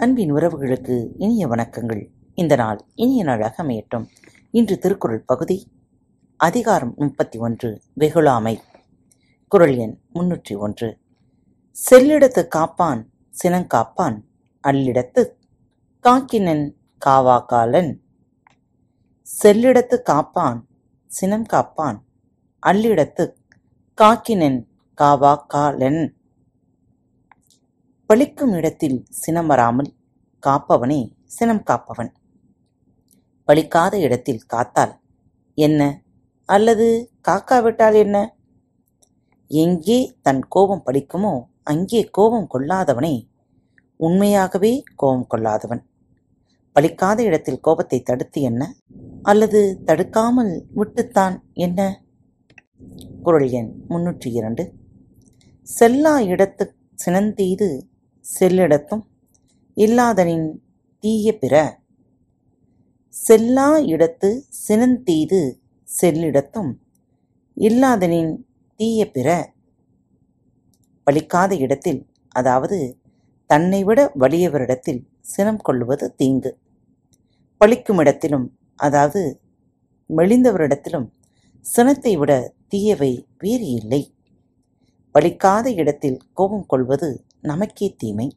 அன்பின் 0.00 0.34
உறவுகளுக்கு 0.34 1.08
இனிய 1.18 1.48
வணக்கங்கள். 1.48 2.06
இந்த 2.34 2.56
நாள் 2.56 2.84
இனிய 2.94 3.24
நாளாக 3.24 3.62
அமையட்டும். 3.62 4.06
இன்று 4.50 4.78
திருக்குறள் 4.78 5.22
பகுதி 5.26 5.70
அதிகாரம் 6.36 6.94
முப்பத்தி 6.96 7.38
ஒன்று 7.38 7.80
வெகுளாமை. 7.92 8.58
குரல் 9.48 9.76
எண் 9.76 9.98
முன்னூற்றி 10.14 10.56
ஒன்று. 10.56 10.98
செல்லிடத்து 11.90 12.46
காப்பான் 12.46 13.10
சினங்காப்பான் 13.42 14.20
அல்லிடத்து 14.68 15.28
காக்கினன் 16.02 16.72
காவாக்காலன் 17.06 18.00
செல்லிடத்து 19.42 20.02
காப்பான் 20.02 20.68
சினங்காப்பான் 21.20 21.98
அல்லிடத்து 22.66 23.34
காக்கினன் 24.02 24.66
காவாக்காலன் 25.02 26.14
பழிக்கும் 28.10 28.52
இடத்தில் 28.52 28.96
சினம் 29.10 29.46
வராமல் 29.46 29.88
காப்பவனே 30.42 31.12
சினம் 31.26 31.62
காப்பவன். 31.62 32.08
பழிக்காத 33.48 33.94
இடத்தில் 33.96 34.40
காத்தால் 34.46 34.94
என்ன? 35.54 36.02
அல்லது 36.48 36.86
காக்காவிட்டால் 37.28 37.94
என்ன? 37.94 38.16
எங்கே 39.50 39.98
தன் 40.22 40.40
கோபம் 40.48 40.82
பழிக்குமோ 40.86 41.32
அங்கே 41.62 42.00
கோபம் 42.10 42.48
கொள்ளாதவனே 42.54 43.14
உண்மையாகவே 43.96 44.72
கோபம் 44.96 45.26
கொள்ளாதவன். 45.26 45.82
பழிக்காத 46.76 47.18
இடத்தில் 47.18 47.60
கோபத்தை 47.60 48.00
தடுத்து 48.02 48.40
என்ன? 48.40 48.62
அல்லது 49.22 49.62
தடுக்காமல் 49.84 50.52
விட்டுத்தான் 50.74 51.36
என்ன? 51.52 51.80
குரல் 53.22 53.50
எண் 53.50 53.70
முன்னூற்றி 53.88 54.32
இரண்டு. 54.32 54.66
செல்லா 55.66 56.16
இடத்து 56.32 56.66
சினந்தீது 56.98 57.68
செல்லிடத்தும் 58.38 59.04
இல்லாதனின் 59.76 60.48
தீய 61.04 61.32
பிற. 61.38 61.54
செல்லா 63.14 63.68
இடத்து 63.94 64.28
சினந்தீது 64.66 65.40
செல்லிடத்தும் 65.88 66.70
இல்லாதனின் 67.56 68.32
தீய 68.80 69.00
பிற. 69.10 69.28
பலிக்காத 71.06 71.52
இடத்தில் 71.58 72.00
அதாவது 72.34 72.78
தன்னை 73.50 73.80
விட 73.84 74.00
வலியவரிடத்தில் 74.18 75.00
சினம் 75.20 75.62
கொள்ளுவது 75.66 76.06
தீங்கு. 76.16 76.52
பழிக்கும் 77.60 77.98
இடத்திலும் 77.98 78.46
அதாவது 78.76 79.22
மெலிந்தவரிடத்திலும் 80.10 81.08
சினத்தை 81.64 82.12
விட 82.16 82.32
தீயவை 82.68 83.12
வேறு 83.38 83.66
இல்லை. 83.70 84.02
பலிக்காத 85.14 85.66
இடத்தில் 85.74 86.18
கோபம் 86.32 86.66
கொள்வது 86.66 87.10
நமக்கே 87.40 87.94
தீமை. 87.98 88.36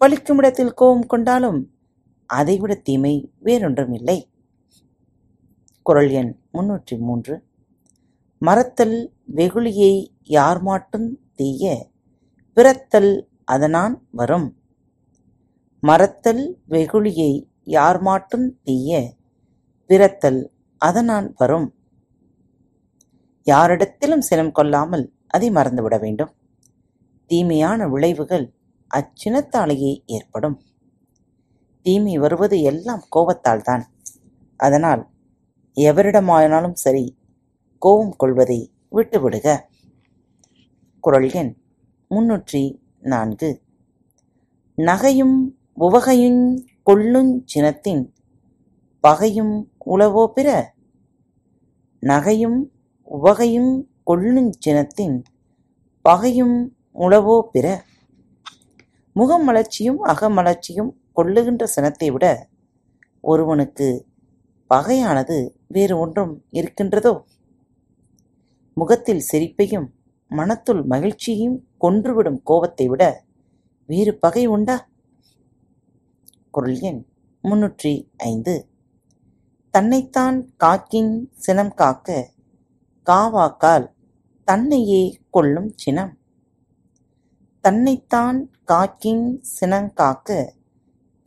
பலிக்கும் 0.00 0.36
இடத்தில் 0.36 0.74
கோபம் 0.74 1.06
கொண்டாலும் 1.06 1.74
அதைவிட 2.26 2.74
தீமை 2.74 3.32
வேறொன்றும் 3.38 3.92
இல்லை. 3.92 4.30
குரல் 5.82 6.10
எண் 6.10 6.38
முன்னூற்றி 6.52 6.98
மூன்று. 6.98 7.42
மறத்தல் 8.38 9.12
வெகுளியை 9.34 10.06
யார் 10.22 10.62
மாட்டும் 10.62 11.18
தீய. 11.34 11.88
பிறத்தல் 12.54 13.28
அதனான் 13.44 14.06
வரும். 14.10 14.56
மறத்தல் 15.80 16.58
வெகுளியை 16.68 17.48
யார் 17.64 18.00
மாட்டும் 18.00 18.58
தீய. 18.62 19.14
பிறத்தல் 19.86 20.50
அதனான் 20.78 21.34
வரும். 21.36 21.74
யாரிடத்திலும் 23.44 24.18
சினம் 24.18 24.52
கொள்ளாமல் 24.52 25.12
அதை 25.26 25.50
மறந்துவிட 25.50 26.00
வேண்டும். 26.00 26.34
தீமையான 27.32 27.80
விளைவுகள் 27.88 28.44
அச்சினத்தாலேயே 28.90 29.92
ஏற்படும். 30.06 30.56
தீமை 31.84 32.14
வருவது 32.18 32.56
எல்லாம் 32.70 33.04
கோபத்தால் 33.08 33.62
தான் 33.62 33.84
அதனால் 34.60 35.02
எவரிடமானாலும் 35.76 36.76
சரி 36.84 37.04
கோபம் 37.82 38.14
கொள்வதை 38.16 38.58
விட்டுவிடுக. 38.92 39.46
குரல் 41.04 41.28
எண் 41.32 41.52
முன்னூற்றி 42.10 42.62
நான்கு. 43.12 43.50
நகையும் 44.78 45.38
உவகையும் 45.78 46.42
கொள்ளுஞ் 46.82 47.34
சினத்தின் 47.54 48.04
பகையும் 49.04 49.54
உளவோ 49.86 50.26
பிற? 50.26 50.48
நகையும் 52.02 52.60
உவகையும் 53.04 53.72
கொள்ளுஞ் 54.10 54.52
சினத்தின் 54.64 55.16
பகையும் 56.04 56.56
உளவோ 56.96 57.40
பிற? 57.52 57.66
முகமலர்ச்சியும் 59.16 60.00
அகமலர்ச்சியும் 60.04 60.90
கொள்ளுகின்ற 61.16 61.64
சினத்தை 61.64 62.10
விட 62.10 62.26
ஒருவனுக்கு 63.20 63.88
பகையானது 64.70 65.36
வேறு 65.66 65.98
ஒன்றும் 65.98 66.44
இருக்கின்றதோ? 66.50 67.12
முகத்தில் 68.74 69.22
சிரிப்பையும் 69.32 69.88
மனத்துள் 70.30 70.82
மகிழ்ச்சியையும் 70.84 71.58
கொன்றுவிடும் 71.80 72.40
கோபத்தை 72.42 72.88
விட 72.88 73.02
வேறு 73.88 74.12
பகை 74.18 74.46
உண்டா? 74.46 74.76
குரல் 76.50 76.80
எண் 76.80 77.02
முன்னூற்றி 77.44 77.92
ஐந்து. 78.16 78.54
தன்னைத்தான் 79.70 80.38
காக்கின் 80.64 81.12
சினம் 81.34 81.74
காக்க 81.74 82.08
காவாக்கால் 83.06 83.86
தன்னையே 84.48 85.02
கொள்ளும் 85.30 85.70
சினம். 85.76 86.12
தன்னைத்தான் 87.64 88.38
காக்கின் 88.66 89.26
சினங்காக்க 89.52 90.28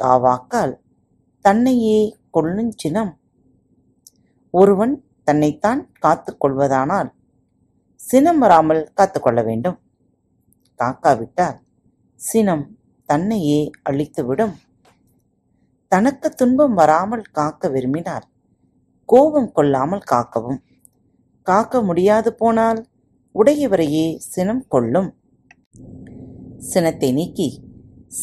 காவாக்கால் 0.00 0.72
தன்னையே 1.40 2.16
கொள்ளும் 2.30 2.72
சினம். 2.76 3.12
ஒருவன் 4.50 4.94
தன்னைத்தான் 5.24 5.80
காத்துக் 5.98 6.40
கொள்வதானால் 6.40 7.10
சினம் 8.00 8.38
வராமல் 8.38 8.82
காத்துக்கொள்ள 8.94 9.42
வேண்டும். 9.42 9.78
காக்காவிட்டால் 10.80 11.58
சினம் 12.20 12.64
தன்னையே 13.08 13.70
அழித்துவிடும். 13.90 14.54
தனக்கு 15.88 16.30
துன்பம் 16.30 16.74
வராமல் 16.74 17.24
காக்க 17.32 17.68
விரும்பினால் 17.68 18.26
கோபம் 19.08 19.52
கொள்ளாமல் 19.52 20.08
காக்கவும். 20.10 20.60
காக்க 21.42 21.82
முடியாது 21.82 22.32
போனால் 22.34 22.80
உடையவரையே 23.34 24.06
சினம் 24.32 24.64
கொள்ளும். 24.68 25.10
சினத்தை 26.58 27.12
நீக்கி 27.12 27.60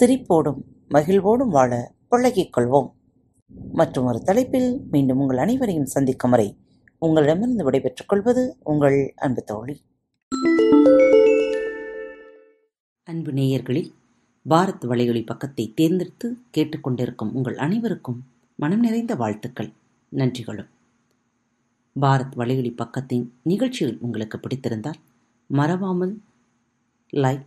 சிரிப்போடும் 0.00 0.62
மகிழ்வோடும் 0.88 1.48
வாழ 1.48 1.92
பழகிக் 2.08 2.56
கொள்வோம். 2.56 2.92
மற்றும் 3.72 4.04
ஒரு 4.04 4.20
தலைப்பில் 4.20 4.80
மீண்டும் 4.90 5.18
உங்கள் 5.18 5.36
அனைவரையும் 5.36 5.86
சந்திக்கும் 5.86 6.30
வரை 6.30 6.56
உங்களிடமிருந்து 6.98 7.64
விடைபெற்றுக் 7.64 8.08
கொள்வது 8.08 8.56
உங்கள் 8.64 9.12
அன்பு 9.16 9.42
தோழி. 9.42 9.80
அன்பு 13.04 13.32
நேயர்களில் 13.32 13.90
பாரத் 14.50 14.84
வலையொலி 14.84 15.26
பக்கத்தை 15.26 15.72
தேர்ந்தெடுத்து 15.74 16.36
கேட்டுக்கொண்டிருக்கும் 16.56 17.32
உங்கள் 17.32 17.58
அனைவருக்கும் 17.58 18.24
மனம் 18.54 18.80
நிறைந்த 18.80 19.14
வாழ்த்துக்கள் 19.14 19.72
நன்றிகளும். 20.16 20.68
பாரத் 22.00 22.34
வலையொலி 22.36 22.74
பக்கத்தின் 22.76 23.28
நிகழ்ச்சிகள் 23.42 23.98
உங்களுக்கு 24.00 24.38
பிடித்திருந்தால் 24.38 25.00
மறவாமல் 25.46 26.20
லைக் 27.12 27.46